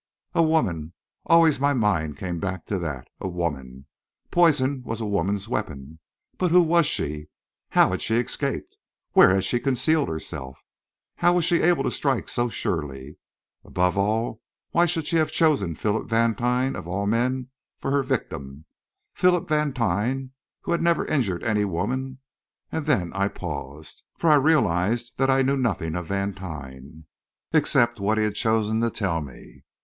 [0.33, 0.93] A woman!
[1.27, 3.07] Always my mind came back to that.
[3.19, 3.85] A woman!
[4.31, 5.99] Poison was a woman's weapon.
[6.39, 7.27] But who was she?
[7.69, 8.77] How had she escaped?
[9.11, 10.57] Where had she concealed herself?
[11.17, 13.17] How was she able to strike so surely?
[13.63, 14.41] Above all,
[14.71, 18.65] why should she have chosen Philip Vantine, of all men, for her victim
[19.13, 20.31] Philip Vantine,
[20.61, 22.17] who had never injured any woman
[22.71, 24.01] and then I paused.
[24.17, 27.05] For I realised that I knew nothing of Vantine,
[27.53, 29.63] except what he had chosen to tell me.